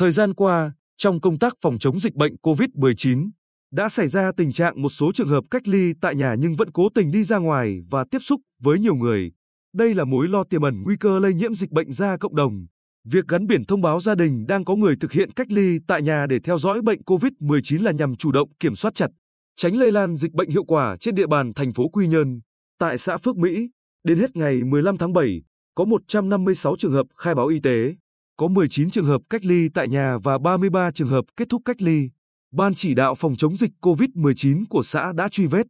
Thời 0.00 0.10
gian 0.10 0.34
qua, 0.34 0.72
trong 0.96 1.20
công 1.20 1.38
tác 1.38 1.56
phòng 1.62 1.78
chống 1.78 2.00
dịch 2.00 2.14
bệnh 2.14 2.36
COVID-19, 2.42 3.30
đã 3.72 3.88
xảy 3.88 4.08
ra 4.08 4.32
tình 4.36 4.52
trạng 4.52 4.82
một 4.82 4.88
số 4.88 5.12
trường 5.14 5.28
hợp 5.28 5.44
cách 5.50 5.68
ly 5.68 5.92
tại 6.00 6.14
nhà 6.14 6.34
nhưng 6.38 6.56
vẫn 6.56 6.72
cố 6.72 6.88
tình 6.94 7.10
đi 7.10 7.24
ra 7.24 7.38
ngoài 7.38 7.80
và 7.90 8.04
tiếp 8.10 8.18
xúc 8.18 8.40
với 8.62 8.78
nhiều 8.78 8.94
người. 8.94 9.32
Đây 9.74 9.94
là 9.94 10.04
mối 10.04 10.28
lo 10.28 10.44
tiềm 10.44 10.62
ẩn 10.62 10.82
nguy 10.82 10.96
cơ 11.00 11.18
lây 11.18 11.34
nhiễm 11.34 11.54
dịch 11.54 11.70
bệnh 11.70 11.92
ra 11.92 12.16
cộng 12.16 12.36
đồng. 12.36 12.66
Việc 13.04 13.28
gắn 13.28 13.46
biển 13.46 13.64
thông 13.64 13.82
báo 13.82 14.00
gia 14.00 14.14
đình 14.14 14.46
đang 14.46 14.64
có 14.64 14.76
người 14.76 14.94
thực 15.00 15.12
hiện 15.12 15.32
cách 15.32 15.50
ly 15.50 15.78
tại 15.86 16.02
nhà 16.02 16.26
để 16.26 16.38
theo 16.44 16.58
dõi 16.58 16.82
bệnh 16.82 17.00
COVID-19 17.02 17.82
là 17.82 17.92
nhằm 17.92 18.16
chủ 18.16 18.32
động 18.32 18.48
kiểm 18.60 18.76
soát 18.76 18.94
chặt, 18.94 19.10
tránh 19.56 19.76
lây 19.76 19.92
lan 19.92 20.16
dịch 20.16 20.32
bệnh 20.32 20.50
hiệu 20.50 20.64
quả 20.64 20.96
trên 21.00 21.14
địa 21.14 21.26
bàn 21.26 21.54
thành 21.54 21.72
phố 21.72 21.88
Quy 21.88 22.06
Nhơn. 22.06 22.40
Tại 22.78 22.98
xã 22.98 23.16
Phước 23.16 23.36
Mỹ, 23.36 23.70
đến 24.04 24.18
hết 24.18 24.36
ngày 24.36 24.64
15 24.64 24.98
tháng 24.98 25.12
7, 25.12 25.42
có 25.74 25.84
156 25.84 26.76
trường 26.76 26.92
hợp 26.92 27.06
khai 27.16 27.34
báo 27.34 27.46
y 27.46 27.60
tế, 27.60 27.94
có 28.40 28.48
19 28.48 28.90
trường 28.90 29.04
hợp 29.04 29.20
cách 29.30 29.44
ly 29.44 29.68
tại 29.74 29.88
nhà 29.88 30.18
và 30.18 30.38
33 30.38 30.90
trường 30.90 31.08
hợp 31.08 31.24
kết 31.36 31.48
thúc 31.48 31.62
cách 31.64 31.82
ly. 31.82 32.10
Ban 32.52 32.74
chỉ 32.74 32.94
đạo 32.94 33.14
phòng 33.14 33.36
chống 33.36 33.56
dịch 33.56 33.70
COVID-19 33.80 34.64
của 34.70 34.82
xã 34.82 35.12
đã 35.12 35.28
truy 35.28 35.46
vết, 35.46 35.66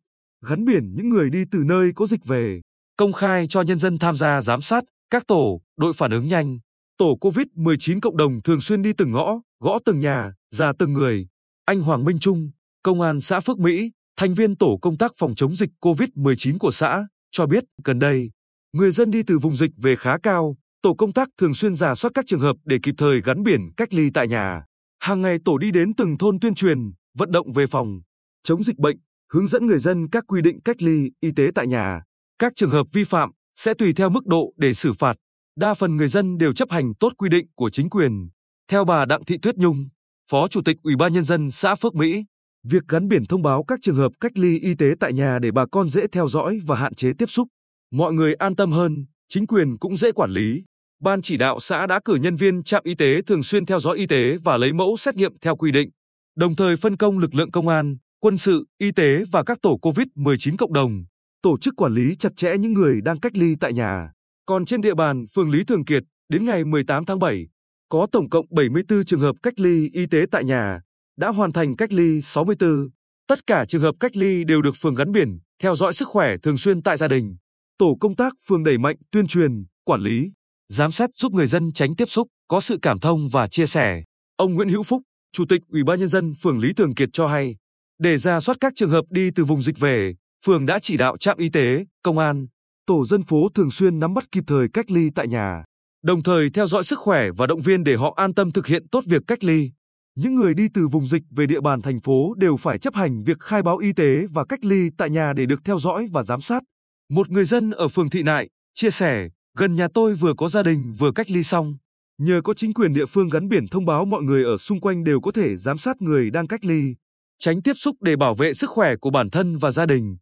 gắn 0.46 0.64
biển 0.64 0.94
những 0.94 1.08
người 1.08 1.30
đi 1.30 1.44
từ 1.50 1.62
nơi 1.64 1.92
có 1.94 2.06
dịch 2.06 2.24
về, 2.24 2.60
công 2.96 3.12
khai 3.12 3.46
cho 3.46 3.62
nhân 3.62 3.78
dân 3.78 3.98
tham 3.98 4.16
gia 4.16 4.40
giám 4.40 4.60
sát, 4.60 4.84
các 5.10 5.26
tổ, 5.26 5.60
đội 5.76 5.92
phản 5.92 6.10
ứng 6.10 6.28
nhanh, 6.28 6.58
tổ 6.98 7.18
COVID-19 7.20 8.00
cộng 8.00 8.16
đồng 8.16 8.42
thường 8.42 8.60
xuyên 8.60 8.82
đi 8.82 8.92
từng 8.92 9.12
ngõ, 9.12 9.40
gõ 9.60 9.78
từng 9.84 9.98
nhà, 9.98 10.34
ra 10.50 10.72
từng 10.78 10.92
người. 10.92 11.26
Anh 11.64 11.80
Hoàng 11.80 12.04
Minh 12.04 12.18
Trung, 12.18 12.50
công 12.82 13.00
an 13.00 13.20
xã 13.20 13.40
Phước 13.40 13.58
Mỹ, 13.58 13.90
thành 14.16 14.34
viên 14.34 14.56
tổ 14.56 14.78
công 14.82 14.98
tác 14.98 15.12
phòng 15.18 15.34
chống 15.34 15.56
dịch 15.56 15.70
COVID-19 15.80 16.58
của 16.58 16.70
xã, 16.70 17.06
cho 17.30 17.46
biết 17.46 17.64
gần 17.84 17.98
đây, 17.98 18.30
người 18.72 18.90
dân 18.90 19.10
đi 19.10 19.22
từ 19.22 19.38
vùng 19.38 19.56
dịch 19.56 19.70
về 19.76 19.96
khá 19.96 20.18
cao, 20.22 20.56
tổ 20.82 20.94
công 20.94 21.12
tác 21.12 21.28
thường 21.38 21.54
xuyên 21.54 21.74
giả 21.74 21.94
soát 21.94 22.10
các 22.14 22.24
trường 22.26 22.40
hợp 22.40 22.56
để 22.64 22.78
kịp 22.82 22.94
thời 22.98 23.20
gắn 23.20 23.42
biển 23.42 23.70
cách 23.76 23.94
ly 23.94 24.10
tại 24.14 24.28
nhà. 24.28 24.64
Hàng 25.00 25.22
ngày 25.22 25.38
tổ 25.44 25.58
đi 25.58 25.70
đến 25.70 25.94
từng 25.94 26.18
thôn 26.18 26.40
tuyên 26.40 26.54
truyền, 26.54 26.78
vận 27.18 27.30
động 27.32 27.52
về 27.52 27.66
phòng, 27.66 28.00
chống 28.42 28.64
dịch 28.64 28.78
bệnh, 28.78 28.96
hướng 29.32 29.46
dẫn 29.46 29.66
người 29.66 29.78
dân 29.78 30.08
các 30.10 30.24
quy 30.26 30.42
định 30.42 30.60
cách 30.64 30.82
ly 30.82 31.10
y 31.20 31.30
tế 31.36 31.44
tại 31.54 31.66
nhà. 31.66 32.02
Các 32.38 32.52
trường 32.56 32.70
hợp 32.70 32.86
vi 32.92 33.04
phạm 33.04 33.30
sẽ 33.54 33.74
tùy 33.74 33.92
theo 33.92 34.10
mức 34.10 34.26
độ 34.26 34.52
để 34.56 34.74
xử 34.74 34.92
phạt. 34.92 35.16
Đa 35.56 35.74
phần 35.74 35.96
người 35.96 36.08
dân 36.08 36.38
đều 36.38 36.52
chấp 36.52 36.70
hành 36.70 36.92
tốt 37.00 37.12
quy 37.18 37.28
định 37.28 37.46
của 37.56 37.70
chính 37.70 37.90
quyền. 37.90 38.28
Theo 38.68 38.84
bà 38.84 39.04
Đặng 39.04 39.24
Thị 39.24 39.38
Tuyết 39.42 39.56
Nhung, 39.56 39.88
Phó 40.30 40.48
Chủ 40.48 40.60
tịch 40.64 40.76
Ủy 40.82 40.96
ban 40.96 41.12
nhân 41.12 41.24
dân 41.24 41.50
xã 41.50 41.74
Phước 41.74 41.94
Mỹ, 41.94 42.24
việc 42.64 42.82
gắn 42.88 43.08
biển 43.08 43.26
thông 43.26 43.42
báo 43.42 43.64
các 43.68 43.78
trường 43.82 43.96
hợp 43.96 44.12
cách 44.20 44.32
ly 44.38 44.58
y 44.58 44.74
tế 44.74 44.86
tại 45.00 45.12
nhà 45.12 45.38
để 45.38 45.50
bà 45.50 45.66
con 45.72 45.90
dễ 45.90 46.06
theo 46.12 46.28
dõi 46.28 46.60
và 46.66 46.76
hạn 46.76 46.94
chế 46.94 47.12
tiếp 47.18 47.30
xúc. 47.30 47.48
Mọi 47.92 48.12
người 48.12 48.34
an 48.34 48.56
tâm 48.56 48.72
hơn, 48.72 49.06
chính 49.28 49.46
quyền 49.46 49.78
cũng 49.78 49.96
dễ 49.96 50.12
quản 50.12 50.30
lý. 50.30 50.62
Ban 51.00 51.22
chỉ 51.22 51.36
đạo 51.36 51.60
xã 51.60 51.86
đã 51.86 52.00
cử 52.04 52.14
nhân 52.14 52.36
viên 52.36 52.62
trạm 52.62 52.82
y 52.84 52.94
tế 52.94 53.22
thường 53.26 53.42
xuyên 53.42 53.66
theo 53.66 53.80
dõi 53.80 53.96
y 53.96 54.06
tế 54.06 54.36
và 54.44 54.56
lấy 54.56 54.72
mẫu 54.72 54.96
xét 54.96 55.16
nghiệm 55.16 55.38
theo 55.38 55.56
quy 55.56 55.72
định, 55.72 55.90
đồng 56.36 56.56
thời 56.56 56.76
phân 56.76 56.96
công 56.96 57.18
lực 57.18 57.34
lượng 57.34 57.50
công 57.50 57.68
an, 57.68 57.96
quân 58.20 58.36
sự, 58.36 58.66
y 58.78 58.92
tế 58.92 59.24
và 59.32 59.42
các 59.44 59.58
tổ 59.62 59.78
COVID-19 59.82 60.56
cộng 60.58 60.72
đồng, 60.72 61.04
tổ 61.42 61.58
chức 61.58 61.76
quản 61.76 61.94
lý 61.94 62.16
chặt 62.18 62.28
chẽ 62.36 62.56
những 62.58 62.72
người 62.72 63.00
đang 63.00 63.20
cách 63.20 63.36
ly 63.36 63.56
tại 63.60 63.72
nhà. 63.72 64.12
Còn 64.46 64.64
trên 64.64 64.80
địa 64.80 64.94
bàn 64.94 65.24
phường 65.34 65.50
Lý 65.50 65.64
Thường 65.64 65.84
Kiệt, 65.84 66.02
đến 66.28 66.44
ngày 66.44 66.64
18 66.64 67.04
tháng 67.04 67.18
7, 67.18 67.46
có 67.88 68.06
tổng 68.12 68.30
cộng 68.30 68.46
74 68.50 69.04
trường 69.04 69.20
hợp 69.20 69.36
cách 69.42 69.60
ly 69.60 69.90
y 69.92 70.06
tế 70.06 70.24
tại 70.30 70.44
nhà, 70.44 70.80
đã 71.16 71.28
hoàn 71.28 71.52
thành 71.52 71.76
cách 71.76 71.92
ly 71.92 72.20
64. 72.20 72.88
Tất 73.28 73.46
cả 73.46 73.64
trường 73.64 73.82
hợp 73.82 73.94
cách 74.00 74.16
ly 74.16 74.44
đều 74.44 74.62
được 74.62 74.74
phường 74.80 74.94
gắn 74.94 75.12
biển, 75.12 75.38
theo 75.62 75.74
dõi 75.74 75.92
sức 75.92 76.08
khỏe 76.08 76.36
thường 76.42 76.56
xuyên 76.56 76.82
tại 76.82 76.96
gia 76.96 77.08
đình. 77.08 77.36
Tổ 77.78 77.96
công 78.00 78.16
tác 78.16 78.34
phường 78.46 78.64
đẩy 78.64 78.78
mạnh 78.78 78.96
tuyên 79.10 79.26
truyền, 79.26 79.64
quản 79.84 80.00
lý, 80.00 80.30
giám 80.70 80.92
sát 80.92 81.10
giúp 81.14 81.32
người 81.32 81.46
dân 81.46 81.72
tránh 81.72 81.96
tiếp 81.96 82.08
xúc, 82.08 82.28
có 82.48 82.60
sự 82.60 82.78
cảm 82.82 82.98
thông 82.98 83.28
và 83.28 83.46
chia 83.46 83.66
sẻ. 83.66 84.02
Ông 84.36 84.54
Nguyễn 84.54 84.68
Hữu 84.68 84.82
Phúc, 84.82 85.02
Chủ 85.32 85.44
tịch 85.48 85.62
Ủy 85.68 85.84
ban 85.84 86.00
nhân 86.00 86.08
dân 86.08 86.34
phường 86.42 86.58
Lý 86.58 86.72
Thường 86.72 86.94
Kiệt 86.94 87.08
cho 87.12 87.26
hay, 87.26 87.56
để 87.98 88.18
ra 88.18 88.40
soát 88.40 88.56
các 88.60 88.72
trường 88.76 88.90
hợp 88.90 89.04
đi 89.10 89.30
từ 89.34 89.44
vùng 89.44 89.62
dịch 89.62 89.78
về, 89.78 90.14
phường 90.46 90.66
đã 90.66 90.78
chỉ 90.78 90.96
đạo 90.96 91.16
trạm 91.16 91.38
y 91.38 91.48
tế, 91.48 91.84
công 92.02 92.18
an, 92.18 92.46
tổ 92.86 93.04
dân 93.04 93.22
phố 93.22 93.48
thường 93.54 93.70
xuyên 93.70 93.98
nắm 93.98 94.14
bắt 94.14 94.24
kịp 94.32 94.44
thời 94.46 94.68
cách 94.72 94.90
ly 94.90 95.10
tại 95.14 95.28
nhà, 95.28 95.64
đồng 96.02 96.22
thời 96.22 96.50
theo 96.50 96.66
dõi 96.66 96.84
sức 96.84 96.98
khỏe 96.98 97.30
và 97.36 97.46
động 97.46 97.60
viên 97.60 97.84
để 97.84 97.96
họ 97.96 98.14
an 98.16 98.34
tâm 98.34 98.52
thực 98.52 98.66
hiện 98.66 98.88
tốt 98.88 99.04
việc 99.06 99.22
cách 99.26 99.44
ly. 99.44 99.70
Những 100.16 100.34
người 100.34 100.54
đi 100.54 100.68
từ 100.74 100.88
vùng 100.88 101.06
dịch 101.06 101.22
về 101.30 101.46
địa 101.46 101.60
bàn 101.60 101.82
thành 101.82 102.00
phố 102.00 102.34
đều 102.36 102.56
phải 102.56 102.78
chấp 102.78 102.94
hành 102.94 103.22
việc 103.22 103.40
khai 103.40 103.62
báo 103.62 103.78
y 103.78 103.92
tế 103.92 104.26
và 104.32 104.44
cách 104.48 104.64
ly 104.64 104.90
tại 104.98 105.10
nhà 105.10 105.32
để 105.36 105.46
được 105.46 105.64
theo 105.64 105.78
dõi 105.78 106.08
và 106.12 106.22
giám 106.22 106.40
sát. 106.40 106.62
Một 107.08 107.30
người 107.30 107.44
dân 107.44 107.70
ở 107.70 107.88
phường 107.88 108.10
Thị 108.10 108.22
Nại 108.22 108.48
chia 108.74 108.90
sẻ, 108.90 109.28
gần 109.60 109.74
nhà 109.74 109.88
tôi 109.94 110.14
vừa 110.14 110.34
có 110.34 110.48
gia 110.48 110.62
đình 110.62 110.94
vừa 110.98 111.12
cách 111.12 111.30
ly 111.30 111.42
xong. 111.42 111.76
Nhờ 112.18 112.40
có 112.44 112.54
chính 112.54 112.74
quyền 112.74 112.92
địa 112.92 113.06
phương 113.06 113.28
gắn 113.28 113.48
biển 113.48 113.68
thông 113.68 113.86
báo 113.86 114.04
mọi 114.04 114.22
người 114.22 114.44
ở 114.44 114.56
xung 114.56 114.80
quanh 114.80 115.04
đều 115.04 115.20
có 115.20 115.32
thể 115.32 115.56
giám 115.56 115.78
sát 115.78 116.02
người 116.02 116.30
đang 116.30 116.46
cách 116.46 116.64
ly, 116.64 116.94
tránh 117.38 117.62
tiếp 117.62 117.72
xúc 117.76 117.96
để 118.00 118.16
bảo 118.16 118.34
vệ 118.34 118.54
sức 118.54 118.70
khỏe 118.70 118.96
của 118.96 119.10
bản 119.10 119.30
thân 119.30 119.56
và 119.56 119.70
gia 119.70 119.86
đình. 119.86 120.16